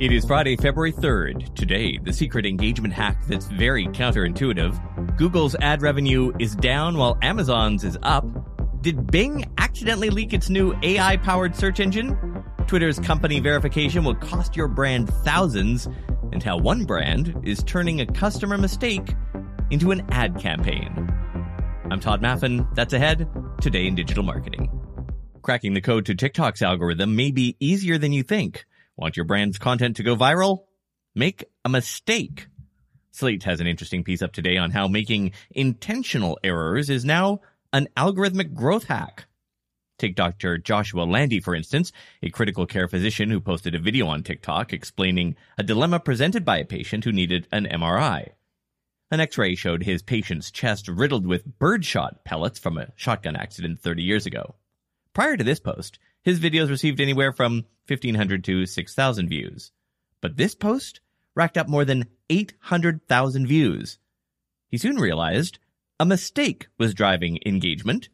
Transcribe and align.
It 0.00 0.12
is 0.12 0.24
Friday, 0.24 0.56
February 0.56 0.94
3rd. 0.94 1.54
Today, 1.54 1.98
the 1.98 2.14
secret 2.14 2.46
engagement 2.46 2.94
hack 2.94 3.22
that's 3.26 3.44
very 3.48 3.86
counterintuitive. 3.88 5.18
Google's 5.18 5.54
ad 5.56 5.82
revenue 5.82 6.32
is 6.38 6.56
down 6.56 6.96
while 6.96 7.18
Amazon's 7.20 7.84
is 7.84 7.98
up. 8.02 8.24
Did 8.80 9.10
Bing 9.10 9.44
accidentally 9.58 10.08
leak 10.08 10.32
its 10.32 10.48
new 10.48 10.74
AI 10.82 11.18
powered 11.18 11.54
search 11.54 11.80
engine? 11.80 12.16
Twitter's 12.66 12.98
company 12.98 13.40
verification 13.40 14.02
will 14.02 14.14
cost 14.14 14.56
your 14.56 14.68
brand 14.68 15.10
thousands, 15.22 15.86
and 16.32 16.42
how 16.42 16.56
one 16.56 16.86
brand 16.86 17.38
is 17.42 17.62
turning 17.64 18.00
a 18.00 18.06
customer 18.06 18.56
mistake 18.56 19.14
into 19.68 19.90
an 19.90 20.06
ad 20.08 20.38
campaign. 20.38 21.12
I'm 21.90 22.00
Todd 22.00 22.22
Maffin. 22.22 22.66
That's 22.74 22.94
ahead 22.94 23.28
today 23.60 23.86
in 23.86 23.96
digital 23.96 24.22
marketing. 24.24 24.70
Cracking 25.42 25.74
the 25.74 25.82
code 25.82 26.06
to 26.06 26.14
TikTok's 26.14 26.62
algorithm 26.62 27.16
may 27.16 27.32
be 27.32 27.54
easier 27.60 27.98
than 27.98 28.14
you 28.14 28.22
think. 28.22 28.64
Want 29.00 29.16
your 29.16 29.24
brand's 29.24 29.56
content 29.56 29.96
to 29.96 30.02
go 30.02 30.14
viral? 30.14 30.64
Make 31.14 31.46
a 31.64 31.70
mistake. 31.70 32.48
Slate 33.12 33.44
has 33.44 33.58
an 33.58 33.66
interesting 33.66 34.04
piece 34.04 34.20
up 34.20 34.32
today 34.32 34.58
on 34.58 34.72
how 34.72 34.88
making 34.88 35.32
intentional 35.50 36.38
errors 36.44 36.90
is 36.90 37.02
now 37.02 37.40
an 37.72 37.88
algorithmic 37.96 38.52
growth 38.52 38.84
hack. 38.84 39.24
Take 39.98 40.16
Dr. 40.16 40.58
Joshua 40.58 41.04
Landy, 41.04 41.40
for 41.40 41.54
instance, 41.54 41.92
a 42.22 42.28
critical 42.28 42.66
care 42.66 42.88
physician 42.88 43.30
who 43.30 43.40
posted 43.40 43.74
a 43.74 43.78
video 43.78 44.06
on 44.06 44.22
TikTok 44.22 44.74
explaining 44.74 45.34
a 45.56 45.62
dilemma 45.62 45.98
presented 45.98 46.44
by 46.44 46.58
a 46.58 46.66
patient 46.66 47.04
who 47.04 47.12
needed 47.12 47.48
an 47.50 47.64
MRI. 47.64 48.28
An 49.10 49.20
x-ray 49.20 49.54
showed 49.54 49.82
his 49.82 50.02
patient's 50.02 50.50
chest 50.50 50.88
riddled 50.88 51.26
with 51.26 51.58
birdshot 51.58 52.22
pellets 52.26 52.58
from 52.58 52.76
a 52.76 52.92
shotgun 52.96 53.34
accident 53.34 53.80
30 53.80 54.02
years 54.02 54.26
ago. 54.26 54.56
Prior 55.14 55.38
to 55.38 55.44
this 55.44 55.58
post, 55.58 55.98
his 56.22 56.40
videos 56.40 56.70
received 56.70 57.00
anywhere 57.00 57.32
from 57.32 57.64
1,500 57.88 58.44
to 58.44 58.66
6,000 58.66 59.28
views. 59.28 59.72
But 60.20 60.36
this 60.36 60.54
post 60.54 61.00
racked 61.34 61.56
up 61.56 61.68
more 61.68 61.84
than 61.84 62.06
800,000 62.28 63.46
views. 63.46 63.98
He 64.68 64.78
soon 64.78 64.96
realized 64.96 65.58
a 65.98 66.06
mistake 66.06 66.68
was 66.78 66.94
driving 66.94 67.38
engagement. 67.44 68.08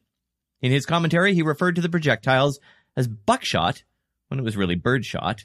In 0.61 0.73
his 0.73 0.87
commentary, 0.87 1.35
he 1.35 1.43
referred 1.43 1.77
to 1.77 1.83
the 1.83 1.89
projectiles 1.89 2.61
as 2.97 3.09
buckshot 3.09 3.83
when 4.29 4.41
it 4.41 4.45
was 4.45 4.57
really 4.57 4.75
birdshot. 4.75 5.45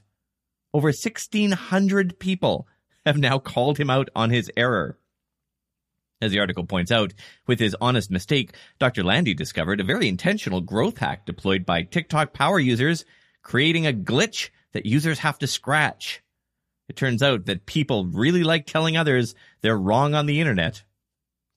Over 0.73 0.87
1,600 0.87 2.19
people 2.19 2.67
have 3.05 3.17
now 3.17 3.39
called 3.39 3.77
him 3.77 3.89
out 3.89 4.09
on 4.15 4.29
his 4.29 4.49
error. 4.55 4.97
As 6.21 6.31
the 6.31 6.39
article 6.39 6.65
points 6.65 6.91
out, 6.91 7.13
with 7.47 7.59
his 7.59 7.75
honest 7.81 8.11
mistake, 8.11 8.53
Dr. 8.79 9.03
Landy 9.03 9.33
discovered 9.33 9.79
a 9.79 9.85
very 9.85 10.07
intentional 10.07 10.61
growth 10.61 10.99
hack 10.99 11.25
deployed 11.25 11.65
by 11.65 11.81
TikTok 11.81 12.31
power 12.31 12.59
users, 12.59 13.05
creating 13.41 13.87
a 13.87 13.93
glitch 13.93 14.49
that 14.73 14.85
users 14.85 15.19
have 15.19 15.39
to 15.39 15.47
scratch. 15.47 16.21
It 16.87 16.95
turns 16.95 17.23
out 17.23 17.45
that 17.45 17.65
people 17.65 18.05
really 18.05 18.43
like 18.43 18.67
telling 18.67 18.97
others 18.97 19.33
they're 19.61 19.77
wrong 19.77 20.13
on 20.13 20.27
the 20.27 20.39
internet. 20.39 20.83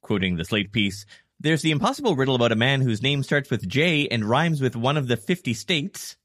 Quoting 0.01 0.37
the 0.37 0.45
Slate 0.45 0.73
piece, 0.73 1.05
there's 1.41 1.63
the 1.63 1.71
impossible 1.71 2.17
riddle 2.17 2.35
about 2.35 2.53
a 2.53 2.57
man 2.57 2.81
whose 2.81 3.03
name 3.03 3.23
starts 3.23 3.51
with 3.51 3.69
J 3.69 4.09
and 4.09 4.25
rhymes 4.25 4.63
with 4.63 4.77
one 4.77 4.97
of 4.97 5.09
the 5.09 5.17
50 5.17 5.53
states, 5.53 6.17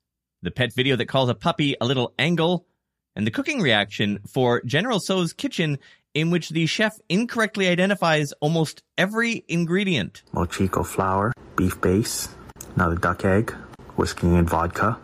the 0.42 0.52
pet 0.52 0.74
video 0.74 0.96
that 0.96 1.08
calls 1.08 1.30
a 1.30 1.36
puppy 1.36 1.76
a 1.82 1.86
little 1.86 2.14
angle, 2.18 2.68
and 3.16 3.28
the 3.28 3.32
cooking 3.32 3.60
reaction 3.60 4.20
for 4.28 4.62
General 4.62 5.00
Tso's 5.00 5.34
kitchen 5.34 5.80
in 6.20 6.32
which 6.32 6.50
the 6.50 6.66
chef 6.66 7.00
incorrectly 7.08 7.68
identifies 7.68 8.34
almost 8.42 8.84
every 8.98 9.46
ingredient. 9.48 10.24
Mochiko 10.34 10.86
flour, 10.86 11.32
beef 11.56 11.80
base, 11.82 12.30
another 12.76 12.96
duck 12.96 13.24
egg, 13.26 13.52
whiskey 13.96 14.28
and 14.28 14.50
vodka, 14.50 14.98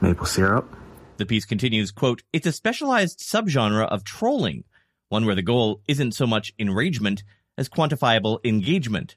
maple 0.00 0.26
syrup. 0.26 0.68
The 1.16 1.26
piece 1.26 1.44
continues, 1.44 1.90
quote, 1.90 2.22
It's 2.32 2.46
a 2.46 2.52
specialized 2.52 3.18
subgenre 3.18 3.86
of 3.88 4.04
trolling, 4.04 4.64
one 5.08 5.26
where 5.26 5.34
the 5.34 5.42
goal 5.42 5.82
isn't 5.88 6.12
so 6.12 6.26
much 6.26 6.52
enragement 6.58 7.24
as 7.58 7.68
quantifiable 7.68 8.38
engagement. 8.44 9.16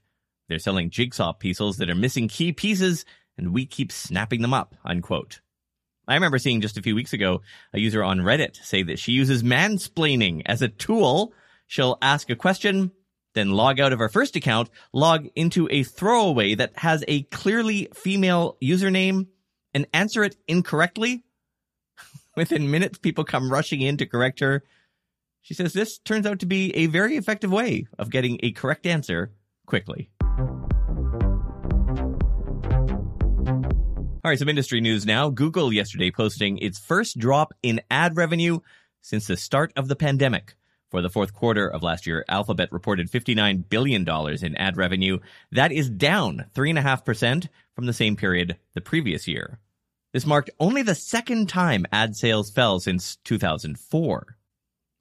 They're 0.49 0.59
selling 0.59 0.89
jigsaw 0.89 1.33
pieces 1.33 1.77
that 1.77 1.89
are 1.89 1.95
missing 1.95 2.27
key 2.27 2.51
pieces, 2.51 3.05
and 3.37 3.53
we 3.53 3.65
keep 3.65 3.91
snapping 3.91 4.41
them 4.41 4.53
up, 4.53 4.75
unquote. 4.83 5.39
I 6.07 6.15
remember 6.15 6.37
seeing 6.37 6.61
just 6.61 6.77
a 6.77 6.81
few 6.81 6.95
weeks 6.95 7.13
ago 7.13 7.41
a 7.71 7.79
user 7.79 8.03
on 8.03 8.19
Reddit 8.19 8.57
say 8.57 8.83
that 8.83 8.99
she 8.99 9.13
uses 9.13 9.41
mansplaining 9.41 10.41
as 10.45 10.61
a 10.61 10.67
tool. 10.67 11.33
She'll 11.73 11.97
ask 12.03 12.29
a 12.29 12.35
question, 12.35 12.91
then 13.33 13.49
log 13.49 13.79
out 13.79 13.93
of 13.93 13.97
her 13.97 14.07
first 14.07 14.35
account, 14.35 14.69
log 14.93 15.25
into 15.35 15.67
a 15.71 15.81
throwaway 15.81 16.53
that 16.53 16.77
has 16.77 17.03
a 17.07 17.23
clearly 17.23 17.87
female 17.95 18.57
username, 18.63 19.25
and 19.73 19.87
answer 19.91 20.23
it 20.23 20.35
incorrectly. 20.47 21.23
Within 22.37 22.69
minutes, 22.69 22.99
people 22.99 23.23
come 23.23 23.51
rushing 23.51 23.81
in 23.81 23.97
to 23.97 24.05
correct 24.05 24.39
her. 24.41 24.63
She 25.41 25.55
says 25.55 25.73
this 25.73 25.97
turns 25.97 26.27
out 26.27 26.41
to 26.41 26.45
be 26.45 26.69
a 26.75 26.85
very 26.85 27.17
effective 27.17 27.51
way 27.51 27.87
of 27.97 28.11
getting 28.11 28.39
a 28.43 28.51
correct 28.51 28.85
answer 28.85 29.33
quickly. 29.65 30.11
All 34.23 34.29
right, 34.29 34.37
some 34.37 34.47
industry 34.47 34.79
news 34.79 35.07
now. 35.07 35.31
Google 35.31 35.73
yesterday 35.73 36.11
posting 36.11 36.59
its 36.59 36.77
first 36.77 37.17
drop 37.17 37.51
in 37.63 37.81
ad 37.89 38.15
revenue 38.15 38.59
since 39.01 39.25
the 39.25 39.37
start 39.37 39.73
of 39.75 39.87
the 39.87 39.95
pandemic. 39.95 40.53
For 40.93 41.01
the 41.01 41.09
fourth 41.09 41.33
quarter 41.33 41.67
of 41.67 41.81
last 41.81 42.05
year, 42.05 42.23
Alphabet 42.29 42.71
reported 42.71 43.09
$59 43.09 43.67
billion 43.67 44.07
in 44.07 44.55
ad 44.57 44.77
revenue. 44.77 45.17
That 45.51 45.71
is 45.71 45.89
down 45.89 46.45
3.5% 46.53 47.47
from 47.75 47.87
the 47.87 47.93
same 47.93 48.15
period 48.15 48.57
the 48.75 48.81
previous 48.81 49.27
year. 49.27 49.57
This 50.13 50.27
marked 50.27 50.51
only 50.59 50.83
the 50.83 50.93
second 50.93 51.49
time 51.49 51.87
ad 51.91 52.15
sales 52.15 52.51
fell 52.51 52.79
since 52.79 53.15
2004. 53.23 54.37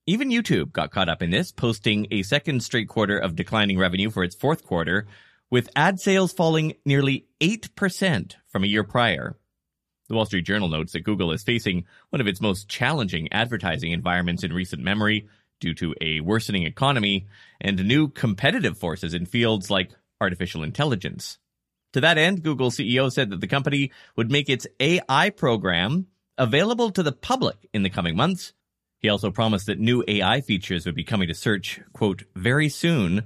Even 0.07 0.31
YouTube 0.31 0.73
got 0.73 0.93
caught 0.93 1.11
up 1.11 1.21
in 1.21 1.29
this, 1.29 1.53
posting 1.53 2.07
a 2.11 2.23
second 2.23 2.63
straight 2.63 2.89
quarter 2.89 3.19
of 3.19 3.37
declining 3.37 3.79
revenue 3.79 4.09
for 4.09 4.25
its 4.25 4.35
fourth 4.35 4.65
quarter, 4.65 5.07
with 5.51 5.69
ad 5.77 6.01
sales 6.01 6.33
falling 6.33 6.73
nearly 6.87 7.27
8% 7.43 8.35
from 8.49 8.65
a 8.65 8.67
year 8.67 8.83
prior. 8.83 9.37
The 10.09 10.15
Wall 10.15 10.25
Street 10.25 10.47
Journal 10.47 10.69
notes 10.69 10.93
that 10.93 11.05
Google 11.05 11.33
is 11.33 11.43
facing 11.43 11.85
one 12.09 12.23
of 12.23 12.27
its 12.27 12.41
most 12.41 12.67
challenging 12.71 13.31
advertising 13.31 13.93
environments 13.93 14.43
in 14.43 14.55
recent 14.55 14.83
memory 14.83 15.29
due 15.63 15.73
to 15.75 15.95
a 16.01 16.21
worsening 16.21 16.65
economy 16.65 17.27
and 17.61 17.87
new 17.87 18.09
competitive 18.09 18.77
forces 18.77 19.15
in 19.15 19.25
fields 19.25 19.71
like 19.71 19.93
artificial 20.21 20.65
intelligence. 20.65 21.39
To 21.93 22.01
that 22.01 22.19
end, 22.19 22.43
Google 22.43 22.71
CEO 22.71 23.11
said 23.11 23.31
that 23.31 23.41
the 23.41 23.47
company 23.47 23.93
would 24.17 24.31
make 24.31 24.51
its 24.51 24.67
AI 24.81 25.31
program 25.31 26.09
available 26.37 26.91
to 26.91 27.03
the 27.03 27.13
public 27.13 27.69
in 27.73 27.85
the 27.85 27.91
coming 27.91 28.17
months. 28.17 28.53
He 28.99 29.09
also 29.09 29.31
promised 29.31 29.67
that 29.67 29.79
new 29.79 30.03
AI 30.09 30.41
features 30.41 30.85
would 30.85 30.97
be 30.97 31.05
coming 31.05 31.29
to 31.29 31.35
search, 31.35 31.81
quote, 31.93 32.25
very 32.35 32.69
soon, 32.69 33.25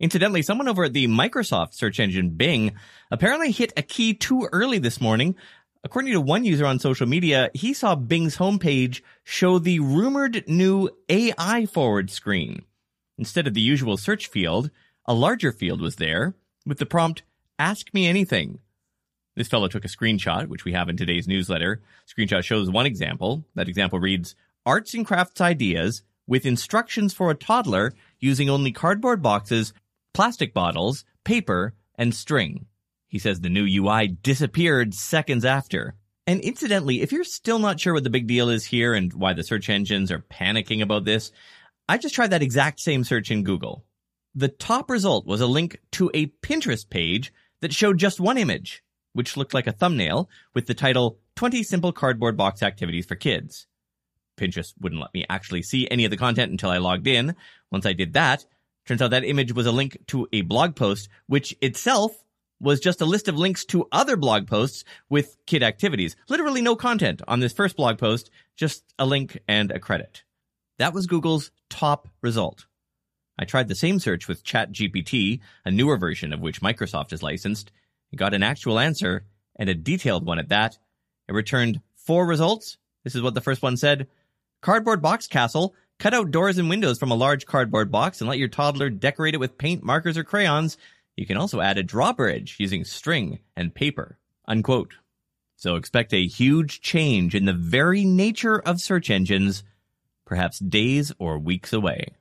Incidentally, 0.00 0.40
someone 0.40 0.66
over 0.66 0.84
at 0.84 0.94
the 0.94 1.06
Microsoft 1.08 1.74
search 1.74 2.00
engine 2.00 2.30
Bing 2.30 2.72
apparently 3.10 3.50
hit 3.50 3.74
a 3.76 3.82
key 3.82 4.14
too 4.14 4.48
early 4.50 4.78
this 4.78 4.98
morning. 4.98 5.36
According 5.82 6.12
to 6.12 6.20
one 6.20 6.44
user 6.44 6.66
on 6.66 6.78
social 6.78 7.06
media, 7.06 7.50
he 7.54 7.72
saw 7.72 7.94
Bing's 7.94 8.36
homepage 8.36 9.00
show 9.24 9.58
the 9.58 9.80
rumored 9.80 10.44
new 10.46 10.90
AI 11.08 11.64
forward 11.66 12.10
screen. 12.10 12.64
Instead 13.16 13.46
of 13.46 13.54
the 13.54 13.62
usual 13.62 13.96
search 13.96 14.26
field, 14.26 14.70
a 15.06 15.14
larger 15.14 15.52
field 15.52 15.80
was 15.80 15.96
there 15.96 16.34
with 16.66 16.78
the 16.78 16.86
prompt, 16.86 17.22
Ask 17.58 17.92
me 17.92 18.06
anything. 18.06 18.60
This 19.36 19.48
fellow 19.48 19.68
took 19.68 19.84
a 19.84 19.88
screenshot, 19.88 20.48
which 20.48 20.64
we 20.64 20.72
have 20.72 20.88
in 20.88 20.96
today's 20.96 21.28
newsletter. 21.28 21.82
Screenshot 22.06 22.42
shows 22.42 22.70
one 22.70 22.86
example. 22.86 23.44
That 23.54 23.68
example 23.68 24.00
reads, 24.00 24.34
Arts 24.64 24.94
and 24.94 25.06
crafts 25.06 25.40
ideas 25.40 26.02
with 26.26 26.46
instructions 26.46 27.12
for 27.12 27.30
a 27.30 27.34
toddler 27.34 27.92
using 28.18 28.48
only 28.48 28.72
cardboard 28.72 29.20
boxes 29.22 29.72
plastic 30.12 30.52
bottles, 30.52 31.04
paper, 31.24 31.74
and 31.96 32.14
string. 32.14 32.66
He 33.10 33.18
says 33.18 33.40
the 33.40 33.50
new 33.50 33.66
UI 33.66 34.08
disappeared 34.08 34.94
seconds 34.94 35.44
after. 35.44 35.96
And 36.26 36.40
incidentally, 36.40 37.02
if 37.02 37.12
you're 37.12 37.24
still 37.24 37.58
not 37.58 37.78
sure 37.78 37.92
what 37.92 38.04
the 38.04 38.10
big 38.10 38.28
deal 38.28 38.48
is 38.48 38.64
here 38.64 38.94
and 38.94 39.12
why 39.12 39.34
the 39.34 39.42
search 39.42 39.68
engines 39.68 40.10
are 40.10 40.24
panicking 40.30 40.80
about 40.80 41.04
this, 41.04 41.32
I 41.88 41.98
just 41.98 42.14
tried 42.14 42.30
that 42.30 42.42
exact 42.42 42.80
same 42.80 43.04
search 43.04 43.30
in 43.30 43.42
Google. 43.42 43.84
The 44.34 44.48
top 44.48 44.88
result 44.88 45.26
was 45.26 45.40
a 45.40 45.46
link 45.46 45.76
to 45.92 46.10
a 46.14 46.26
Pinterest 46.26 46.88
page 46.88 47.32
that 47.60 47.74
showed 47.74 47.98
just 47.98 48.20
one 48.20 48.38
image, 48.38 48.82
which 49.12 49.36
looked 49.36 49.54
like 49.54 49.66
a 49.66 49.72
thumbnail 49.72 50.30
with 50.54 50.66
the 50.66 50.74
title 50.74 51.18
20 51.34 51.64
Simple 51.64 51.92
Cardboard 51.92 52.36
Box 52.36 52.62
Activities 52.62 53.06
for 53.06 53.16
Kids. 53.16 53.66
Pinterest 54.38 54.72
wouldn't 54.80 55.00
let 55.00 55.12
me 55.12 55.26
actually 55.28 55.62
see 55.62 55.88
any 55.90 56.04
of 56.04 56.12
the 56.12 56.16
content 56.16 56.52
until 56.52 56.70
I 56.70 56.78
logged 56.78 57.08
in. 57.08 57.34
Once 57.72 57.84
I 57.84 57.92
did 57.92 58.12
that, 58.12 58.46
Turns 58.86 59.02
out 59.02 59.10
that 59.10 59.24
image 59.24 59.52
was 59.52 59.66
a 59.66 59.72
link 59.72 59.98
to 60.08 60.26
a 60.32 60.42
blog 60.42 60.74
post, 60.74 61.08
which 61.26 61.54
itself 61.60 62.24
was 62.60 62.80
just 62.80 63.00
a 63.00 63.06
list 63.06 63.26
of 63.28 63.36
links 63.36 63.64
to 63.66 63.88
other 63.90 64.16
blog 64.16 64.46
posts 64.46 64.84
with 65.08 65.36
kid 65.46 65.62
activities. 65.62 66.16
Literally 66.28 66.60
no 66.60 66.76
content 66.76 67.22
on 67.26 67.40
this 67.40 67.52
first 67.52 67.76
blog 67.76 67.98
post, 67.98 68.30
just 68.56 68.84
a 68.98 69.06
link 69.06 69.38
and 69.48 69.70
a 69.70 69.78
credit. 69.78 70.22
That 70.78 70.94
was 70.94 71.06
Google's 71.06 71.50
top 71.68 72.08
result. 72.22 72.66
I 73.38 73.44
tried 73.44 73.68
the 73.68 73.74
same 73.74 73.98
search 73.98 74.28
with 74.28 74.44
ChatGPT, 74.44 75.40
a 75.64 75.70
newer 75.70 75.96
version 75.96 76.32
of 76.32 76.40
which 76.40 76.60
Microsoft 76.60 77.12
is 77.12 77.22
licensed, 77.22 77.72
and 78.10 78.18
got 78.18 78.34
an 78.34 78.42
actual 78.42 78.78
answer, 78.78 79.24
and 79.56 79.68
a 79.68 79.74
detailed 79.74 80.26
one 80.26 80.38
at 80.38 80.50
that. 80.50 80.78
It 81.28 81.32
returned 81.32 81.80
four 81.96 82.26
results. 82.26 82.76
This 83.04 83.14
is 83.14 83.22
what 83.22 83.34
the 83.34 83.40
first 83.40 83.62
one 83.62 83.76
said. 83.76 84.08
Cardboard 84.60 85.00
Box 85.00 85.26
Castle. 85.26 85.74
Cut 85.98 86.14
out 86.14 86.30
doors 86.30 86.56
and 86.56 86.70
windows 86.70 86.98
from 86.98 87.10
a 87.10 87.14
large 87.14 87.44
cardboard 87.44 87.90
box 87.90 88.20
and 88.20 88.28
let 88.28 88.38
your 88.38 88.48
toddler 88.48 88.88
decorate 88.88 89.34
it 89.34 89.40
with 89.40 89.58
paint, 89.58 89.82
markers, 89.82 90.16
or 90.16 90.24
crayons. 90.24 90.78
You 91.20 91.26
can 91.26 91.36
also 91.36 91.60
add 91.60 91.76
a 91.76 91.82
drawbridge 91.82 92.56
using 92.58 92.82
string 92.82 93.40
and 93.54 93.74
paper. 93.74 94.16
Unquote. 94.48 94.94
So 95.54 95.76
expect 95.76 96.14
a 96.14 96.26
huge 96.26 96.80
change 96.80 97.34
in 97.34 97.44
the 97.44 97.52
very 97.52 98.06
nature 98.06 98.58
of 98.58 98.80
search 98.80 99.10
engines, 99.10 99.62
perhaps 100.24 100.60
days 100.60 101.12
or 101.18 101.38
weeks 101.38 101.74
away. 101.74 102.14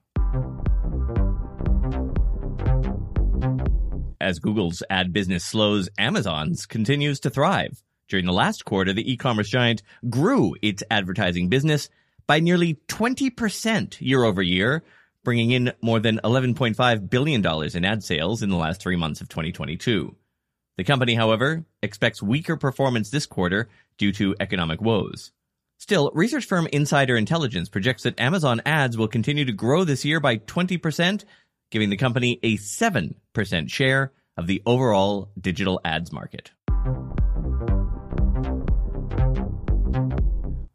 As 4.19 4.40
Google's 4.40 4.84
ad 4.90 5.13
business 5.13 5.46
slows, 5.46 5.88
Amazon's 5.98 6.66
continues 6.66 7.22
to 7.22 7.30
thrive. 7.30 7.81
During 8.10 8.25
the 8.25 8.34
last 8.34 8.66
quarter, 8.66 8.92
the 8.92 9.10
e-commerce 9.10 9.48
giant 9.48 9.81
grew 10.10 10.57
its 10.62 10.84
advertising 10.92 11.48
business 11.48 11.88
by 12.28 12.42
nearly 12.42 12.81
20% 12.90 14.01
year 14.01 14.25
over 14.25 14.42
year, 14.42 14.84
bringing 15.29 15.51
in 15.51 15.71
more 15.79 15.99
than 15.99 16.19
$11.5 16.23 17.09
billion 17.11 17.45
in 17.75 17.85
ad 17.85 18.03
sales 18.03 18.41
in 18.41 18.49
the 18.49 18.55
last 18.55 18.81
three 18.81 18.95
months 18.95 19.21
of 19.21 19.29
2022. 19.29 20.15
The 20.75 20.83
company, 20.83 21.13
however, 21.13 21.65
expects 21.83 22.19
weaker 22.19 22.57
performance 22.57 23.11
this 23.11 23.27
quarter 23.27 23.69
due 23.99 24.11
to 24.13 24.35
economic 24.39 24.81
woes. 24.81 25.31
Still, 25.77 26.09
research 26.15 26.45
firm 26.45 26.65
Insider 26.73 27.15
Intelligence 27.15 27.69
projects 27.69 28.01
that 28.01 28.19
Amazon 28.19 28.59
ads 28.65 28.97
will 28.97 29.07
continue 29.07 29.45
to 29.45 29.51
grow 29.51 29.83
this 29.83 30.03
year 30.03 30.19
by 30.19 30.37
20%, 30.37 31.25
giving 31.69 31.91
the 31.91 31.95
company 31.95 32.39
a 32.41 32.57
7% 32.57 33.69
share 33.69 34.11
of 34.35 34.47
the 34.47 34.63
overall 34.65 35.29
digital 35.39 35.79
ads 35.85 36.11
market. 36.11 36.49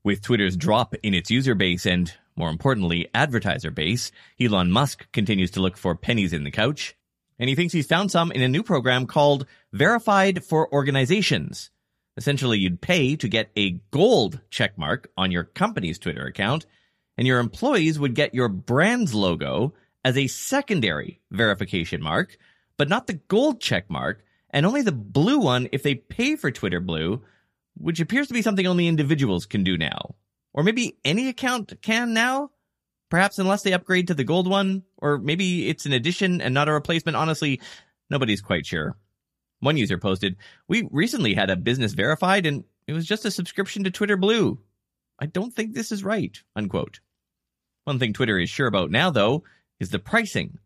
With 0.05 0.23
Twitter's 0.23 0.57
drop 0.57 0.95
in 1.03 1.13
its 1.13 1.29
user 1.29 1.57
base 1.57 1.87
and, 1.87 2.15
more 2.37 2.51
importantly, 2.51 3.09
advertiser 3.15 3.71
base, 3.71 4.11
Elon 4.41 4.71
Musk 4.71 5.11
continues 5.13 5.51
to 5.53 5.61
look 5.61 5.77
for 5.77 5.95
pennies 5.95 6.33
in 6.33 6.45
the 6.45 6.51
couch. 6.51 6.97
And 7.39 7.49
he 7.49 7.55
thinks 7.55 7.73
he's 7.73 7.87
found 7.87 8.11
some 8.11 8.33
in 8.33 8.43
a 8.43 8.49
new 8.49 8.63
program 8.63 9.07
called 9.07 9.47
Verified 9.73 10.45
for 10.45 10.73
Organizations. 10.73 11.71
Essentially, 12.17 12.59
you'd 12.59 12.81
pay 12.81 13.17
to 13.17 13.29
get 13.29 13.51
a 13.57 13.81
gold 13.91 14.41
checkmark 14.51 15.07
on 15.17 15.33
your 15.33 15.45
company's 15.45 15.99
Twitter 15.99 16.27
account, 16.27 16.67
and 17.17 17.27
your 17.27 17.41
employees 17.41 17.99
would 17.99 18.15
get 18.15 18.35
your 18.35 18.49
brand's 18.49 19.15
logo 19.15 19.75
as 20.05 20.17
a 20.17 20.29
secondary 20.29 21.21
verification 21.31 22.03
mark, 22.03 22.37
but 22.77 22.89
not 22.89 23.07
the 23.07 23.15
gold 23.15 23.61
checkmark, 23.61 24.19
and 24.51 24.65
only 24.65 24.83
the 24.83 24.93
blue 24.93 25.39
one 25.39 25.69
if 25.73 25.83
they 25.83 25.95
pay 25.97 26.37
for 26.37 26.51
Twitter 26.51 26.81
Blue, 26.81 27.23
which 27.77 28.01
appears 28.01 28.29
to 28.29 28.35
be 28.35 28.43
something 28.43 28.67
only 28.67 28.87
individuals 28.87 29.47
can 29.47 29.65
do 29.65 29.77
now. 29.77 30.15
Or 30.55 30.63
maybe 30.63 30.97
any 31.05 31.29
account 31.29 31.75
can 31.83 32.15
now? 32.15 32.51
Perhaps 33.11 33.39
unless 33.39 33.63
they 33.63 33.73
upgrade 33.73 34.07
to 34.09 34.15
the 34.15 34.25
gold 34.25 34.49
one, 34.49 34.83
or 34.97 35.19
maybe 35.19 35.69
it's 35.69 35.85
an 35.85 35.93
addition 35.93 36.41
and 36.41 36.55
not 36.55 36.69
a 36.69 36.73
replacement. 36.73 37.17
Honestly, 37.17 37.61
nobody's 38.09 38.41
quite 38.41 38.65
sure. 38.65 38.97
One 39.61 39.77
user 39.77 39.99
posted, 39.99 40.37
We 40.69 40.89
recently 40.91 41.35
had 41.35 41.51
a 41.51 41.57
business 41.57 41.93
verified 41.93 42.47
and 42.47 42.65
it 42.87 42.93
was 42.93 43.07
just 43.07 43.25
a 43.25 43.31
subscription 43.31 43.85
to 43.85 43.91
Twitter 43.91 44.17
Blue. 44.17 44.59
I 45.19 45.27
don't 45.27 45.53
think 45.53 45.75
this 45.75 45.93
is 45.93 46.05
right. 46.05 46.37
Unquote. 46.57 47.01
One 47.85 47.99
thing 47.99 48.13
Twitter 48.13 48.39
is 48.39 48.51
sure 48.51 48.67
about 48.67 48.91
now, 48.91 49.11
though, 49.11 49.45
is 49.81 49.91
the 49.91 49.99
pricing. 49.99 50.59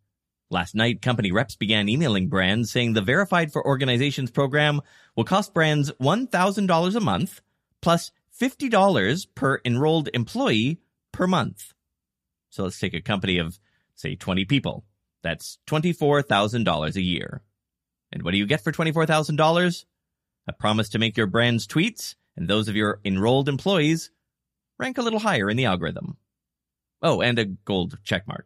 Last 0.50 0.74
night, 0.74 1.02
company 1.02 1.30
reps 1.32 1.56
began 1.56 1.88
emailing 1.88 2.28
brands 2.28 2.72
saying 2.72 2.92
the 2.92 3.02
Verified 3.02 3.52
for 3.52 3.66
Organizations 3.66 4.30
program 4.30 4.80
will 5.14 5.24
cost 5.24 5.52
brands 5.52 5.92
$1,000 6.00 6.96
a 6.96 7.00
month 7.00 7.40
plus 7.82 8.10
$50 8.40 9.26
per 9.34 9.60
enrolled 9.64 10.08
employee 10.14 10.78
per 11.12 11.26
month. 11.26 11.74
So 12.50 12.64
let's 12.64 12.78
take 12.78 12.94
a 12.94 13.00
company 13.00 13.38
of, 13.38 13.58
say, 13.94 14.14
20 14.14 14.44
people. 14.44 14.84
That's 15.22 15.58
$24,000 15.68 16.96
a 16.96 17.02
year. 17.02 17.42
And 18.12 18.22
what 18.22 18.30
do 18.30 18.38
you 18.38 18.46
get 18.46 18.62
for 18.62 18.72
$24,000? 18.72 19.84
A 20.46 20.52
promise 20.52 20.88
to 20.90 20.98
make 20.98 21.16
your 21.16 21.26
brand's 21.26 21.66
tweets 21.66 22.14
and 22.36 22.48
those 22.48 22.68
of 22.68 22.76
your 22.76 23.00
enrolled 23.04 23.48
employees 23.48 24.10
rank 24.78 24.96
a 24.96 25.02
little 25.02 25.18
higher 25.18 25.50
in 25.50 25.56
the 25.56 25.66
algorithm. 25.66 26.16
Oh, 27.02 27.20
and 27.20 27.38
a 27.38 27.44
gold 27.44 27.98
checkmark, 28.04 28.44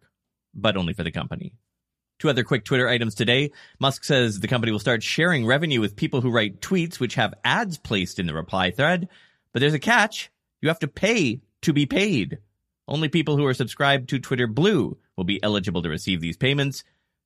but 0.54 0.76
only 0.76 0.94
for 0.94 1.04
the 1.04 1.12
company. 1.12 1.54
Two 2.18 2.28
other 2.28 2.44
quick 2.44 2.64
Twitter 2.64 2.88
items 2.88 3.14
today. 3.14 3.50
Musk 3.80 4.04
says 4.04 4.40
the 4.40 4.48
company 4.48 4.72
will 4.72 4.78
start 4.78 5.02
sharing 5.02 5.46
revenue 5.46 5.80
with 5.80 5.96
people 5.96 6.20
who 6.20 6.30
write 6.30 6.60
tweets 6.60 6.98
which 7.00 7.16
have 7.16 7.34
ads 7.44 7.78
placed 7.78 8.18
in 8.18 8.26
the 8.26 8.34
reply 8.34 8.70
thread. 8.70 9.08
But 9.52 9.60
there's 9.60 9.75
a 9.75 9.78
catch. 9.78 10.31
You 10.60 10.69
have 10.69 10.78
to 10.81 10.88
pay 10.88 11.40
to 11.62 11.72
be 11.72 11.87
paid. 11.87 12.38
Only 12.88 13.08
people 13.08 13.37
who 13.37 13.46
are 13.46 13.54
subscribed 13.54 14.08
to 14.10 14.19
Twitter 14.19 14.46
Blue 14.46 14.99
will 15.16 15.25
be 15.25 15.43
eligible 15.43 15.82
to 15.82 15.88
receive 15.88 16.20
these 16.20 16.37
payments. 16.37 16.84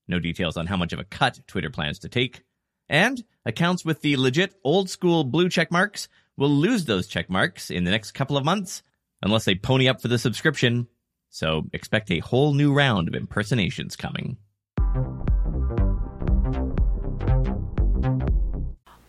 No 0.08 0.18
details 0.18 0.56
on 0.56 0.66
how 0.66 0.76
much 0.76 0.92
of 0.92 0.98
a 0.98 1.04
cut 1.04 1.40
Twitter 1.46 1.70
plans 1.70 2.00
to 2.00 2.08
take. 2.08 2.42
And 2.88 3.24
accounts 3.44 3.84
with 3.84 4.00
the 4.00 4.16
legit 4.16 4.54
old 4.62 4.88
school 4.88 5.24
blue 5.24 5.48
check 5.48 5.72
marks 5.72 6.08
will 6.36 6.50
lose 6.50 6.84
those 6.84 7.08
check 7.08 7.28
marks 7.30 7.70
in 7.70 7.84
the 7.84 7.90
next 7.90 8.12
couple 8.12 8.36
of 8.36 8.44
months 8.44 8.82
unless 9.22 9.44
they 9.44 9.54
pony 9.54 9.88
up 9.88 10.00
for 10.00 10.08
the 10.08 10.18
subscription. 10.18 10.86
So 11.30 11.64
expect 11.72 12.10
a 12.10 12.20
whole 12.20 12.54
new 12.54 12.72
round 12.72 13.08
of 13.08 13.14
impersonations 13.14 13.96
coming. 13.96 14.36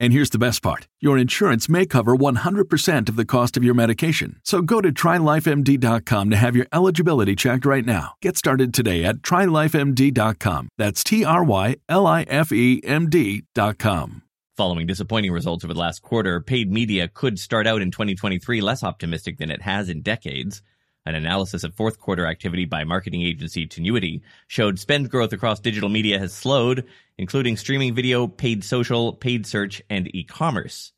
And 0.00 0.12
here's 0.12 0.30
the 0.30 0.38
best 0.38 0.62
part 0.62 0.86
your 1.00 1.18
insurance 1.18 1.68
may 1.68 1.86
cover 1.86 2.16
100% 2.16 3.08
of 3.08 3.16
the 3.16 3.24
cost 3.24 3.56
of 3.56 3.64
your 3.64 3.74
medication. 3.74 4.40
So 4.44 4.62
go 4.62 4.80
to 4.80 4.92
trylifemd.com 4.92 6.30
to 6.30 6.36
have 6.36 6.56
your 6.56 6.66
eligibility 6.72 7.36
checked 7.36 7.64
right 7.64 7.84
now. 7.84 8.14
Get 8.22 8.36
started 8.36 8.72
today 8.72 9.04
at 9.04 9.16
trylifemd.com. 9.16 10.68
That's 10.78 11.04
T 11.04 11.24
R 11.24 11.44
Y 11.44 11.76
L 11.88 12.06
I 12.06 12.22
F 12.22 12.52
E 12.52 12.80
M 12.84 13.08
D.com. 13.08 14.22
Following 14.56 14.88
disappointing 14.88 15.30
results 15.30 15.64
over 15.64 15.72
the 15.72 15.78
last 15.78 16.02
quarter, 16.02 16.40
paid 16.40 16.68
media 16.68 17.06
could 17.06 17.38
start 17.38 17.68
out 17.68 17.80
in 17.80 17.92
2023 17.92 18.60
less 18.60 18.82
optimistic 18.82 19.38
than 19.38 19.52
it 19.52 19.62
has 19.62 19.88
in 19.88 20.02
decades. 20.02 20.62
An 21.08 21.14
analysis 21.14 21.64
of 21.64 21.74
fourth 21.74 21.98
quarter 21.98 22.26
activity 22.26 22.66
by 22.66 22.84
marketing 22.84 23.22
agency 23.22 23.66
Tinuiti 23.66 24.20
showed 24.46 24.78
spend 24.78 25.08
growth 25.08 25.32
across 25.32 25.58
digital 25.58 25.88
media 25.88 26.18
has 26.18 26.34
slowed, 26.34 26.84
including 27.16 27.56
streaming 27.56 27.94
video, 27.94 28.26
paid 28.26 28.62
social, 28.62 29.14
paid 29.14 29.46
search, 29.46 29.80
and 29.88 30.14
e-commerce. 30.14 30.92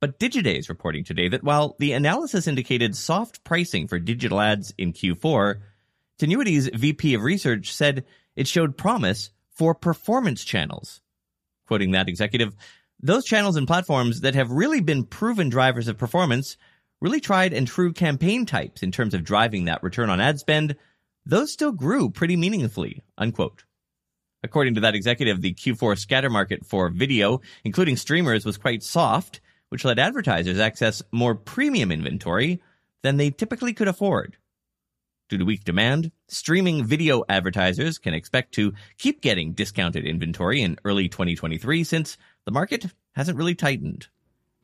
But 0.00 0.18
Digiday 0.18 0.58
is 0.58 0.70
reporting 0.70 1.04
today 1.04 1.28
that 1.28 1.44
while 1.44 1.76
the 1.78 1.92
analysis 1.92 2.46
indicated 2.46 2.96
soft 2.96 3.44
pricing 3.44 3.88
for 3.88 3.98
digital 3.98 4.40
ads 4.40 4.72
in 4.78 4.94
Q4, 4.94 5.60
Tinuiti's 6.18 6.70
VP 6.72 7.12
of 7.12 7.20
Research 7.20 7.74
said 7.74 8.06
it 8.34 8.48
showed 8.48 8.78
promise 8.78 9.32
for 9.50 9.74
performance 9.74 10.44
channels. 10.44 11.02
Quoting 11.66 11.90
that 11.90 12.08
executive, 12.08 12.56
those 13.02 13.26
channels 13.26 13.56
and 13.56 13.66
platforms 13.66 14.22
that 14.22 14.34
have 14.34 14.50
really 14.50 14.80
been 14.80 15.04
proven 15.04 15.50
drivers 15.50 15.88
of 15.88 15.98
performance 15.98 16.56
really 17.02 17.20
tried 17.20 17.52
and 17.52 17.66
true 17.66 17.92
campaign 17.92 18.46
types 18.46 18.82
in 18.82 18.92
terms 18.92 19.12
of 19.12 19.24
driving 19.24 19.64
that 19.64 19.82
return 19.82 20.08
on 20.08 20.20
ad 20.20 20.38
spend, 20.38 20.76
those 21.26 21.52
still 21.52 21.72
grew 21.72 22.08
pretty 22.08 22.36
meaningfully, 22.36 23.02
unquote. 23.18 23.64
According 24.44 24.74
to 24.74 24.80
that 24.82 24.94
executive, 24.94 25.40
the 25.40 25.52
Q4 25.52 25.98
scatter 25.98 26.30
market 26.30 26.64
for 26.64 26.88
video, 26.88 27.40
including 27.64 27.96
streamers, 27.96 28.44
was 28.44 28.56
quite 28.56 28.84
soft, 28.84 29.40
which 29.68 29.84
let 29.84 29.98
advertisers 29.98 30.60
access 30.60 31.02
more 31.10 31.34
premium 31.34 31.90
inventory 31.90 32.62
than 33.02 33.16
they 33.16 33.30
typically 33.30 33.72
could 33.72 33.88
afford. 33.88 34.36
Due 35.28 35.38
to 35.38 35.44
weak 35.44 35.64
demand, 35.64 36.12
streaming 36.28 36.84
video 36.84 37.24
advertisers 37.28 37.98
can 37.98 38.14
expect 38.14 38.52
to 38.52 38.74
keep 38.98 39.20
getting 39.22 39.54
discounted 39.54 40.04
inventory 40.04 40.62
in 40.62 40.76
early 40.84 41.08
2023 41.08 41.82
since 41.82 42.16
the 42.44 42.52
market 42.52 42.86
hasn't 43.12 43.38
really 43.38 43.54
tightened. 43.54 44.08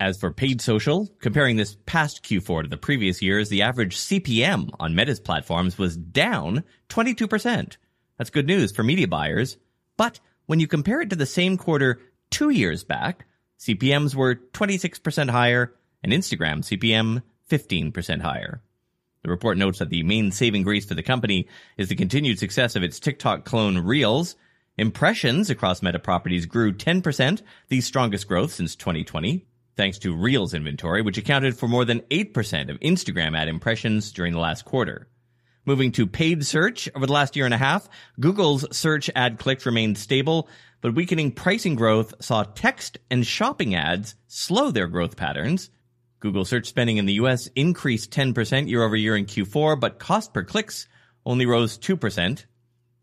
As 0.01 0.17
for 0.17 0.31
paid 0.31 0.61
social, 0.61 1.09
comparing 1.19 1.57
this 1.57 1.77
past 1.85 2.23
Q4 2.23 2.63
to 2.63 2.69
the 2.69 2.77
previous 2.77 3.21
years, 3.21 3.49
the 3.49 3.63
average 3.63 3.97
CPM 3.97 4.71
on 4.79 4.95
Meta's 4.95 5.19
platforms 5.19 5.77
was 5.77 5.97
down 5.97 6.63
22%. 6.89 7.77
That's 8.17 8.31
good 8.31 8.47
news 8.47 8.71
for 8.71 8.85
media 8.85 9.09
buyers. 9.09 9.57
But 9.97 10.21
when 10.47 10.61
you 10.61 10.69
compare 10.69 11.01
it 11.01 11.11
to 11.11 11.17
the 11.17 11.27
same 11.27 11.57
quarter 11.57 12.01
two 12.31 12.51
years 12.51 12.85
back, 12.85 13.27
CPMs 13.59 14.15
were 14.15 14.37
26% 14.37 15.31
higher 15.31 15.75
and 16.05 16.13
Instagram 16.13 16.59
CPM 16.59 17.23
15% 17.51 18.21
higher. 18.23 18.63
The 19.23 19.31
report 19.31 19.59
notes 19.59 19.81
that 19.81 19.91
the 19.91 20.05
main 20.05 20.31
saving 20.31 20.63
grace 20.63 20.85
for 20.85 20.95
the 20.95 21.03
company 21.03 21.49
is 21.77 21.89
the 21.89 21.97
continued 21.97 22.39
success 22.39 22.77
of 22.77 22.85
its 22.85 23.01
TikTok 23.01 23.45
clone 23.45 23.79
Reels. 23.79 24.37
Impressions 24.77 25.51
across 25.51 25.83
Meta 25.83 25.99
properties 25.99 26.47
grew 26.47 26.73
10%, 26.73 27.43
the 27.69 27.81
strongest 27.81 28.29
growth 28.29 28.53
since 28.53 28.77
2020 28.77 29.45
thanks 29.79 29.99
to 30.01 30.15
Reels 30.15 30.53
inventory, 30.53 31.01
which 31.01 31.17
accounted 31.17 31.57
for 31.57 31.69
more 31.69 31.87
than 31.87 32.01
8% 32.11 32.69
of 32.69 32.81
Instagram 32.81 33.39
ad 33.39 33.49
impressions 33.49 34.13
during 34.13 34.35
the 34.35 34.41
last 34.41 34.67
quarter. 34.67 35.09
Moving 35.65 35.93
to 35.93 36.07
paid 36.07 36.45
search 36.45 36.89
over 36.97 37.07
the 37.07 37.13
last 37.13 37.37
year 37.37 37.45
and 37.45 37.55
a 37.55 37.59
half, 37.59 37.89
Google's 38.19 38.67
search 38.77 39.09
ad 39.15 39.39
clicks 39.39 39.65
remained 39.65 39.97
stable, 39.97 40.49
but 40.81 40.95
weakening 40.95 41.31
pricing 41.31 41.77
growth 41.77 42.13
saw 42.21 42.43
text 42.43 42.99
and 43.11 43.25
shopping 43.25 43.75
ads 43.77 44.17
slow 44.27 44.71
their 44.73 44.89
growth 44.89 45.17
patterns. 45.17 45.71
Google 46.21 46.45
search 46.45 46.67
spending 46.67 46.97
in 46.97 47.07
the 47.07 47.21
US 47.25 47.47
increased 47.55 48.11
10% 48.11 48.69
year 48.69 48.83
over 48.83 48.97
year 48.97 49.17
in 49.17 49.27
Q4, 49.27 49.79
but 49.79 50.01
cost 50.01 50.35
per 50.35 50.43
clicks 50.43 50.89
only 51.25 51.47
rose 51.47 51.79
2%. 51.79 52.45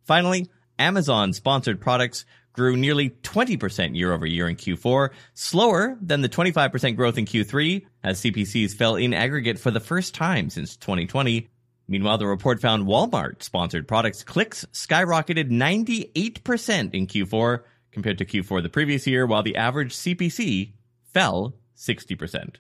Finally, 0.04 0.50
Amazon 0.78 1.32
sponsored 1.32 1.80
products 1.80 2.26
grew 2.56 2.78
nearly 2.78 3.10
20% 3.10 3.96
year 3.96 4.14
over 4.14 4.26
year 4.26 4.48
in 4.48 4.56
Q4, 4.56 5.10
slower 5.34 5.98
than 6.02 6.22
the 6.22 6.30
25% 6.30 6.96
growth 6.96 7.18
in 7.18 7.26
Q3, 7.26 7.86
as 8.04 8.22
CPCs 8.22 8.74
fell 8.74 8.96
in 8.96 9.14
aggregate 9.14 9.60
for 9.60 9.72
the 9.72 9.80
first 9.80 10.16
time 10.16 10.50
since 10.50 10.76
2020. 10.78 11.48
Meanwhile, 11.88 12.18
the 12.18 12.28
report 12.28 12.62
found 12.62 12.88
Walmart 12.88 13.44
sponsored 13.44 13.88
products 13.88 14.24
clicks 14.24 14.66
skyrocketed 14.74 15.52
98% 15.52 16.94
in 16.94 17.08
Q4 17.08 17.60
compared 17.92 18.18
to 18.18 18.26
Q4 18.26 18.64
the 18.64 18.70
previous 18.70 19.06
year, 19.06 19.26
while 19.26 19.44
the 19.44 19.56
average 19.56 19.94
CPC 19.96 20.74
fell 21.14 21.56
60%. 21.78 22.56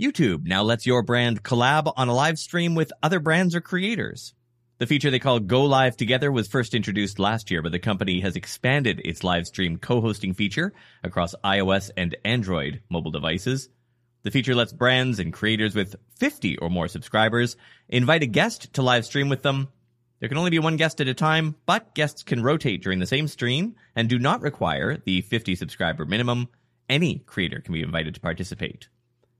YouTube 0.00 0.44
now 0.44 0.62
lets 0.62 0.86
your 0.86 1.02
brand 1.02 1.42
collab 1.42 1.92
on 1.96 2.08
a 2.08 2.14
live 2.14 2.38
stream 2.38 2.76
with 2.76 2.92
other 3.02 3.18
brands 3.18 3.54
or 3.54 3.60
creators. 3.60 4.32
The 4.78 4.86
feature 4.86 5.10
they 5.10 5.18
call 5.18 5.40
Go 5.40 5.64
Live 5.64 5.96
Together 5.96 6.30
was 6.30 6.46
first 6.46 6.72
introduced 6.72 7.18
last 7.18 7.50
year, 7.50 7.62
but 7.62 7.72
the 7.72 7.80
company 7.80 8.20
has 8.20 8.36
expanded 8.36 9.02
its 9.04 9.24
live 9.24 9.44
stream 9.44 9.76
co-hosting 9.76 10.34
feature 10.34 10.72
across 11.02 11.34
iOS 11.42 11.90
and 11.96 12.16
Android 12.24 12.80
mobile 12.88 13.10
devices. 13.10 13.70
The 14.22 14.30
feature 14.30 14.54
lets 14.54 14.72
brands 14.72 15.18
and 15.18 15.32
creators 15.32 15.74
with 15.74 15.96
50 16.14 16.58
or 16.58 16.70
more 16.70 16.86
subscribers 16.86 17.56
invite 17.88 18.22
a 18.22 18.26
guest 18.26 18.72
to 18.74 18.82
live 18.82 19.04
stream 19.04 19.28
with 19.28 19.42
them. 19.42 19.66
There 20.20 20.28
can 20.28 20.38
only 20.38 20.50
be 20.50 20.60
one 20.60 20.76
guest 20.76 21.00
at 21.00 21.08
a 21.08 21.14
time, 21.14 21.56
but 21.66 21.92
guests 21.96 22.22
can 22.22 22.44
rotate 22.44 22.80
during 22.80 23.00
the 23.00 23.06
same 23.06 23.26
stream 23.26 23.74
and 23.96 24.08
do 24.08 24.20
not 24.20 24.42
require 24.42 24.96
the 24.96 25.22
50 25.22 25.56
subscriber 25.56 26.04
minimum. 26.04 26.50
Any 26.88 27.18
creator 27.18 27.60
can 27.60 27.74
be 27.74 27.82
invited 27.82 28.14
to 28.14 28.20
participate. 28.20 28.86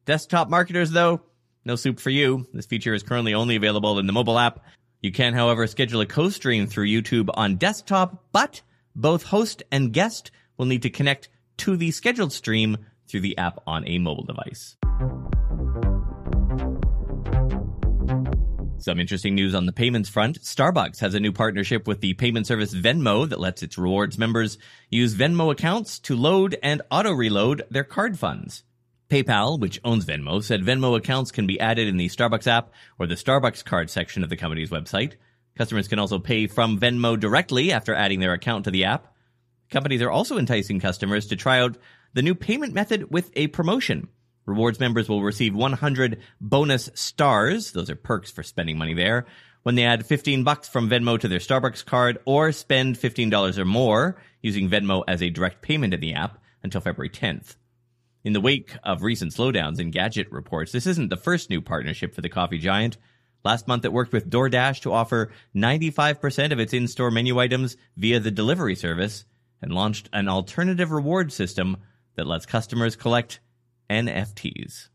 Desktop 0.04 0.48
marketers, 0.48 0.90
though, 0.90 1.20
no 1.64 1.76
soup 1.76 2.00
for 2.00 2.10
you. 2.10 2.44
This 2.52 2.66
feature 2.66 2.94
is 2.94 3.04
currently 3.04 3.34
only 3.34 3.54
available 3.54 4.00
in 4.00 4.08
the 4.08 4.12
mobile 4.12 4.38
app 4.38 4.64
you 5.00 5.12
can, 5.12 5.34
however, 5.34 5.66
schedule 5.66 6.00
a 6.00 6.06
co-stream 6.06 6.66
through 6.66 6.88
YouTube 6.88 7.28
on 7.34 7.56
desktop, 7.56 8.24
but 8.32 8.62
both 8.96 9.22
host 9.24 9.62
and 9.70 9.92
guest 9.92 10.30
will 10.56 10.66
need 10.66 10.82
to 10.82 10.90
connect 10.90 11.28
to 11.58 11.76
the 11.76 11.90
scheduled 11.90 12.32
stream 12.32 12.78
through 13.06 13.20
the 13.20 13.38
app 13.38 13.62
on 13.66 13.86
a 13.86 13.98
mobile 13.98 14.24
device. 14.24 14.76
Some 18.80 19.00
interesting 19.00 19.34
news 19.34 19.54
on 19.54 19.66
the 19.66 19.72
payments 19.72 20.08
front. 20.08 20.40
Starbucks 20.40 21.00
has 21.00 21.14
a 21.14 21.20
new 21.20 21.32
partnership 21.32 21.86
with 21.86 22.00
the 22.00 22.14
payment 22.14 22.46
service 22.46 22.72
Venmo 22.72 23.28
that 23.28 23.40
lets 23.40 23.62
its 23.62 23.76
rewards 23.76 24.18
members 24.18 24.56
use 24.88 25.14
Venmo 25.14 25.52
accounts 25.52 25.98
to 26.00 26.16
load 26.16 26.56
and 26.62 26.82
auto 26.90 27.12
reload 27.12 27.64
their 27.70 27.84
card 27.84 28.18
funds. 28.18 28.62
PayPal, 29.08 29.58
which 29.58 29.80
owns 29.84 30.04
Venmo, 30.04 30.42
said 30.42 30.62
Venmo 30.62 30.96
accounts 30.96 31.30
can 31.30 31.46
be 31.46 31.58
added 31.58 31.88
in 31.88 31.96
the 31.96 32.08
Starbucks 32.08 32.46
app 32.46 32.70
or 32.98 33.06
the 33.06 33.14
Starbucks 33.14 33.64
card 33.64 33.88
section 33.88 34.22
of 34.22 34.28
the 34.28 34.36
company's 34.36 34.70
website. 34.70 35.14
Customers 35.56 35.88
can 35.88 35.98
also 35.98 36.18
pay 36.18 36.46
from 36.46 36.78
Venmo 36.78 37.18
directly 37.18 37.72
after 37.72 37.94
adding 37.94 38.20
their 38.20 38.34
account 38.34 38.64
to 38.64 38.70
the 38.70 38.84
app. 38.84 39.14
Companies 39.70 40.02
are 40.02 40.10
also 40.10 40.36
enticing 40.38 40.78
customers 40.78 41.26
to 41.26 41.36
try 41.36 41.60
out 41.60 41.78
the 42.12 42.22
new 42.22 42.34
payment 42.34 42.74
method 42.74 43.10
with 43.10 43.30
a 43.34 43.46
promotion. 43.48 44.08
Rewards 44.44 44.78
members 44.78 45.08
will 45.08 45.22
receive 45.22 45.54
100 45.54 46.20
bonus 46.40 46.90
stars. 46.94 47.72
Those 47.72 47.90
are 47.90 47.96
perks 47.96 48.30
for 48.30 48.42
spending 48.42 48.78
money 48.78 48.94
there. 48.94 49.26
When 49.62 49.74
they 49.74 49.84
add 49.84 50.06
15 50.06 50.44
bucks 50.44 50.68
from 50.68 50.88
Venmo 50.88 51.18
to 51.18 51.28
their 51.28 51.38
Starbucks 51.38 51.84
card 51.84 52.18
or 52.24 52.52
spend 52.52 52.96
$15 52.96 53.58
or 53.58 53.64
more 53.64 54.20
using 54.42 54.68
Venmo 54.70 55.02
as 55.08 55.22
a 55.22 55.30
direct 55.30 55.62
payment 55.62 55.94
in 55.94 56.00
the 56.00 56.14
app 56.14 56.38
until 56.62 56.80
February 56.80 57.10
10th. 57.10 57.56
In 58.24 58.32
the 58.32 58.40
wake 58.40 58.76
of 58.82 59.04
recent 59.04 59.32
slowdowns 59.32 59.78
in 59.78 59.92
gadget 59.92 60.30
reports, 60.32 60.72
this 60.72 60.88
isn't 60.88 61.08
the 61.08 61.16
first 61.16 61.50
new 61.50 61.60
partnership 61.60 62.14
for 62.14 62.20
the 62.20 62.28
coffee 62.28 62.58
giant. 62.58 62.96
Last 63.44 63.68
month, 63.68 63.84
it 63.84 63.92
worked 63.92 64.12
with 64.12 64.28
DoorDash 64.28 64.80
to 64.82 64.92
offer 64.92 65.30
95% 65.54 66.50
of 66.50 66.58
its 66.58 66.72
in 66.72 66.88
store 66.88 67.12
menu 67.12 67.38
items 67.38 67.76
via 67.96 68.18
the 68.18 68.32
delivery 68.32 68.74
service 68.74 69.24
and 69.62 69.72
launched 69.72 70.08
an 70.12 70.28
alternative 70.28 70.90
reward 70.90 71.32
system 71.32 71.76
that 72.16 72.26
lets 72.26 72.44
customers 72.44 72.96
collect 72.96 73.38
NFTs. 73.88 74.88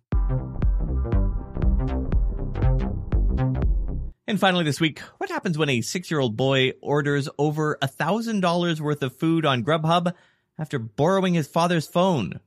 And 4.27 4.39
finally, 4.39 4.65
this 4.65 4.81
week, 4.81 4.99
what 5.17 5.29
happens 5.29 5.57
when 5.57 5.69
a 5.69 5.79
six 5.79 6.11
year 6.11 6.19
old 6.19 6.35
boy 6.35 6.73
orders 6.81 7.29
over 7.37 7.77
$1,000 7.81 8.79
worth 8.81 9.01
of 9.01 9.15
food 9.15 9.45
on 9.45 9.63
Grubhub 9.63 10.13
after 10.59 10.77
borrowing 10.77 11.35
his 11.35 11.47
father's 11.47 11.87
phone? 11.87 12.41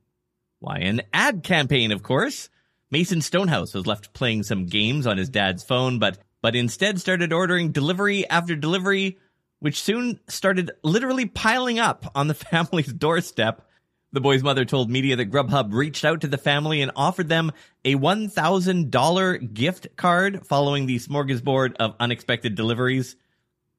Why, 0.59 0.77
an 0.79 1.01
ad 1.13 1.43
campaign, 1.43 1.91
of 1.91 2.03
course. 2.03 2.49
Mason 2.89 3.21
Stonehouse 3.21 3.73
was 3.73 3.85
left 3.85 4.13
playing 4.13 4.43
some 4.43 4.65
games 4.65 5.05
on 5.05 5.17
his 5.17 5.29
dad's 5.29 5.63
phone, 5.63 5.99
but, 5.99 6.17
but 6.41 6.55
instead 6.55 6.99
started 6.99 7.33
ordering 7.33 7.71
delivery 7.71 8.27
after 8.29 8.55
delivery, 8.55 9.17
which 9.59 9.81
soon 9.81 10.19
started 10.27 10.71
literally 10.83 11.25
piling 11.25 11.79
up 11.79 12.09
on 12.15 12.27
the 12.27 12.33
family's 12.33 12.91
doorstep. 12.91 13.67
The 14.13 14.21
boy's 14.21 14.41
mother 14.41 14.63
told 14.63 14.89
media 14.89 15.17
that 15.17 15.29
Grubhub 15.29 15.73
reached 15.73 16.05
out 16.05 16.21
to 16.21 16.27
the 16.27 16.37
family 16.37 16.81
and 16.81 16.91
offered 16.95 17.27
them 17.27 17.51
a 17.83 17.95
$1,000 17.95 19.53
gift 19.53 19.87
card 19.97 20.47
following 20.47 20.85
the 20.85 20.97
smorgasbord 20.97 21.75
of 21.75 21.95
unexpected 21.99 22.55
deliveries. 22.55 23.17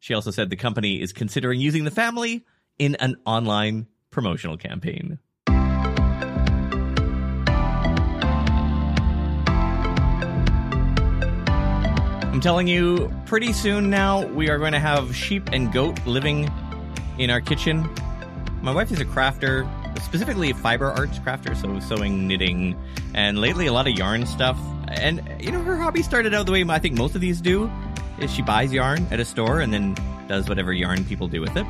She 0.00 0.14
also 0.14 0.30
said 0.30 0.50
the 0.50 0.56
company 0.56 1.00
is 1.00 1.12
considering 1.12 1.60
using 1.60 1.84
the 1.84 1.90
family 1.90 2.44
in 2.78 2.94
an 2.96 3.16
online 3.24 3.86
promotional 4.10 4.58
campaign. 4.58 5.18
I'm 12.38 12.42
telling 12.42 12.68
you, 12.68 13.12
pretty 13.26 13.52
soon 13.52 13.90
now, 13.90 14.24
we 14.24 14.48
are 14.48 14.58
going 14.58 14.70
to 14.70 14.78
have 14.78 15.12
sheep 15.12 15.50
and 15.52 15.72
goat 15.72 15.98
living 16.06 16.48
in 17.18 17.30
our 17.30 17.40
kitchen. 17.40 17.90
My 18.62 18.72
wife 18.72 18.92
is 18.92 19.00
a 19.00 19.04
crafter, 19.04 19.68
specifically 20.04 20.52
fiber 20.52 20.86
arts 20.86 21.18
crafter, 21.18 21.56
so 21.56 21.80
sewing, 21.80 22.28
knitting, 22.28 22.80
and 23.12 23.40
lately 23.40 23.66
a 23.66 23.72
lot 23.72 23.88
of 23.88 23.94
yarn 23.94 24.24
stuff. 24.24 24.56
And 24.86 25.20
you 25.40 25.50
know, 25.50 25.64
her 25.64 25.76
hobby 25.76 26.00
started 26.00 26.32
out 26.32 26.46
the 26.46 26.52
way 26.52 26.62
I 26.62 26.78
think 26.78 26.96
most 26.96 27.16
of 27.16 27.20
these 27.20 27.40
do: 27.40 27.68
is 28.20 28.32
she 28.32 28.42
buys 28.42 28.72
yarn 28.72 29.08
at 29.10 29.18
a 29.18 29.24
store 29.24 29.58
and 29.58 29.74
then 29.74 29.96
does 30.28 30.48
whatever 30.48 30.72
yarn 30.72 31.04
people 31.06 31.26
do 31.26 31.40
with 31.40 31.56
it. 31.56 31.66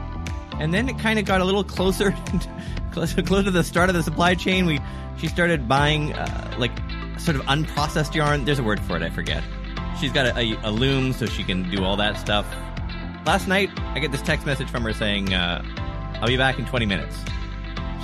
And 0.58 0.74
then 0.74 0.90
it 0.90 0.98
kind 0.98 1.18
of 1.18 1.24
got 1.24 1.40
a 1.40 1.46
little 1.46 1.64
closer, 1.64 2.14
closer, 2.92 3.22
closer 3.22 3.44
to 3.44 3.50
the 3.50 3.64
start 3.64 3.88
of 3.88 3.94
the 3.94 4.02
supply 4.02 4.34
chain. 4.34 4.66
We 4.66 4.80
she 5.16 5.28
started 5.28 5.66
buying 5.66 6.12
uh, 6.12 6.56
like 6.58 6.78
sort 7.18 7.36
of 7.36 7.42
unprocessed 7.46 8.14
yarn. 8.14 8.44
There's 8.44 8.58
a 8.58 8.62
word 8.62 8.80
for 8.80 8.98
it, 8.98 9.02
I 9.02 9.08
forget. 9.08 9.42
She's 10.00 10.12
got 10.12 10.26
a, 10.26 10.38
a, 10.38 10.68
a 10.68 10.70
loom, 10.70 11.12
so 11.12 11.26
she 11.26 11.42
can 11.42 11.68
do 11.70 11.84
all 11.84 11.96
that 11.96 12.18
stuff. 12.18 12.46
Last 13.26 13.48
night, 13.48 13.70
I 13.78 13.98
get 13.98 14.12
this 14.12 14.22
text 14.22 14.46
message 14.46 14.70
from 14.70 14.82
her 14.84 14.92
saying, 14.92 15.34
uh, 15.34 15.62
"I'll 16.20 16.28
be 16.28 16.36
back 16.36 16.58
in 16.58 16.66
20 16.66 16.86
minutes." 16.86 17.16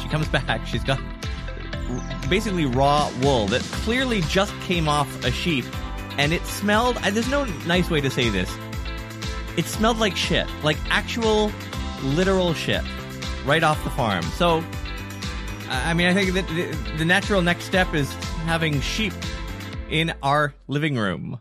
She 0.02 0.08
comes 0.08 0.28
back. 0.40 0.66
She's 0.66 0.84
got 0.84 1.00
basically 2.28 2.66
raw 2.66 3.10
wool 3.22 3.46
that 3.48 3.62
clearly 3.62 4.22
just 4.22 4.52
came 4.62 4.88
off 4.88 5.24
a 5.24 5.30
sheep, 5.30 5.64
and 6.18 6.32
it 6.32 6.44
smelled. 6.46 6.96
There's 6.96 7.28
no 7.28 7.44
nice 7.66 7.90
way 7.90 8.00
to 8.00 8.10
say 8.10 8.28
this. 8.28 8.50
It 9.56 9.66
smelled 9.66 9.98
like 9.98 10.16
shit, 10.16 10.48
like 10.64 10.76
actual, 10.90 11.52
literal 12.02 12.54
shit, 12.54 12.82
right 13.44 13.62
off 13.62 13.82
the 13.84 13.90
farm. 13.90 14.24
So, 14.36 14.64
I 15.68 15.94
mean, 15.94 16.08
I 16.08 16.14
think 16.14 16.32
that 16.34 16.98
the 16.98 17.04
natural 17.04 17.40
next 17.40 17.64
step 17.64 17.94
is 17.94 18.12
having 18.46 18.80
sheep 18.80 19.12
in 19.88 20.12
our 20.22 20.54
living 20.66 20.96
room. 20.96 21.38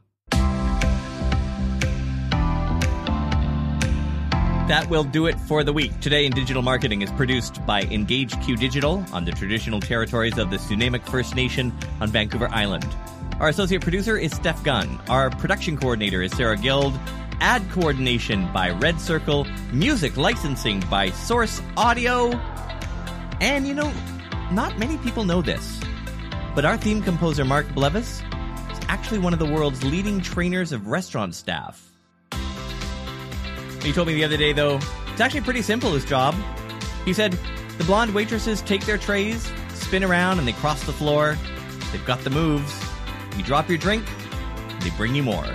That 4.67 4.89
will 4.89 5.03
do 5.03 5.25
it 5.25 5.37
for 5.41 5.65
the 5.65 5.73
week. 5.73 5.99
Today 5.99 6.25
in 6.25 6.31
Digital 6.31 6.61
Marketing 6.61 7.01
is 7.01 7.11
produced 7.11 7.63
by 7.65 7.81
EngageQ 7.81 8.57
Digital 8.57 9.05
on 9.11 9.25
the 9.25 9.33
traditional 9.33 9.81
territories 9.81 10.37
of 10.37 10.51
the 10.51 10.55
Snuneymuxw 10.55 11.09
First 11.09 11.35
Nation 11.35 11.73
on 11.99 12.09
Vancouver 12.09 12.47
Island. 12.47 12.87
Our 13.41 13.49
associate 13.49 13.81
producer 13.81 14.17
is 14.17 14.31
Steph 14.31 14.63
Gunn. 14.63 15.01
Our 15.09 15.31
production 15.31 15.75
coordinator 15.75 16.21
is 16.21 16.31
Sarah 16.31 16.55
Guild. 16.55 16.97
Ad 17.41 17.61
coordination 17.71 18.49
by 18.53 18.69
Red 18.69 19.01
Circle. 19.01 19.45
Music 19.73 20.15
licensing 20.15 20.79
by 20.89 21.09
Source 21.09 21.61
Audio. 21.75 22.31
And 23.41 23.67
you 23.67 23.73
know, 23.73 23.91
not 24.53 24.79
many 24.79 24.97
people 24.99 25.25
know 25.25 25.41
this, 25.41 25.81
but 26.55 26.63
our 26.63 26.77
theme 26.77 27.01
composer 27.01 27.43
Mark 27.43 27.67
Blevis 27.75 28.21
is 28.71 28.79
actually 28.87 29.19
one 29.19 29.33
of 29.33 29.39
the 29.39 29.45
world's 29.45 29.83
leading 29.83 30.21
trainers 30.21 30.71
of 30.71 30.87
restaurant 30.87 31.35
staff. 31.35 31.92
He 33.83 33.91
told 33.91 34.07
me 34.07 34.13
the 34.13 34.23
other 34.23 34.37
day, 34.37 34.53
though, 34.53 34.79
it's 35.11 35.21
actually 35.21 35.41
pretty 35.41 35.61
simple, 35.61 35.91
his 35.91 36.05
job. 36.05 36.35
He 37.05 37.13
said, 37.13 37.37
the 37.77 37.83
blonde 37.83 38.15
waitresses 38.15 38.61
take 38.61 38.85
their 38.85 38.97
trays, 38.97 39.51
spin 39.73 40.03
around, 40.03 40.39
and 40.39 40.47
they 40.47 40.53
cross 40.53 40.83
the 40.85 40.93
floor. 40.93 41.37
They've 41.91 42.05
got 42.05 42.23
the 42.23 42.29
moves. 42.29 42.73
You 43.37 43.43
drop 43.43 43.67
your 43.67 43.77
drink, 43.77 44.05
they 44.79 44.89
bring 44.91 45.15
you 45.15 45.23
more. 45.23 45.45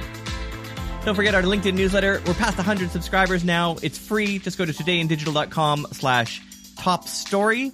Don't 1.05 1.15
forget 1.15 1.35
our 1.35 1.43
LinkedIn 1.43 1.75
newsletter. 1.75 2.21
We're 2.27 2.35
past 2.35 2.59
100 2.59 2.91
subscribers 2.91 3.45
now. 3.45 3.77
It's 3.83 3.97
free. 3.97 4.39
Just 4.39 4.59
go 4.59 4.67
to 4.67 4.73
todayindigital.com 4.73 5.87
slash 5.93 6.43
top 6.77 7.09
story, 7.09 7.73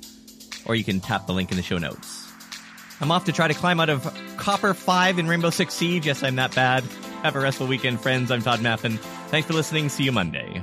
or 0.66 0.74
you 0.76 0.84
can 0.84 1.00
tap 1.00 1.26
the 1.26 1.32
link 1.32 1.50
in 1.50 1.56
the 1.56 1.62
show 1.62 1.78
notes. 1.78 2.30
I'm 3.00 3.10
off 3.10 3.24
to 3.24 3.32
try 3.32 3.48
to 3.48 3.54
climb 3.54 3.80
out 3.80 3.90
of 3.90 4.04
Copper 4.36 4.72
5 4.72 5.18
in 5.18 5.26
Rainbow 5.26 5.50
Six 5.50 5.74
Siege. 5.74 6.06
Yes, 6.06 6.22
I'm 6.22 6.36
that 6.36 6.54
bad. 6.54 6.84
Have 7.22 7.34
a 7.34 7.40
restful 7.40 7.66
weekend, 7.66 8.00
friends. 8.00 8.30
I'm 8.30 8.40
Todd 8.40 8.60
Maffin. 8.60 8.98
Thanks 9.34 9.48
for 9.48 9.54
listening. 9.54 9.88
See 9.88 10.04
you 10.04 10.12
Monday. 10.12 10.62